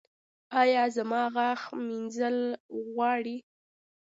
[0.61, 2.37] ایا زما غاښ مینځل
[2.89, 3.37] غواړي؟